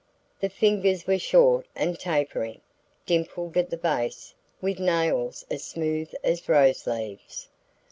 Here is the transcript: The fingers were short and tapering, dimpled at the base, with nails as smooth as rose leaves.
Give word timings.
The 0.39 0.49
fingers 0.49 1.05
were 1.05 1.19
short 1.19 1.67
and 1.75 1.99
tapering, 1.99 2.61
dimpled 3.05 3.55
at 3.55 3.69
the 3.69 3.77
base, 3.77 4.33
with 4.59 4.79
nails 4.79 5.45
as 5.51 5.63
smooth 5.63 6.11
as 6.23 6.49
rose 6.49 6.87
leaves. 6.87 7.49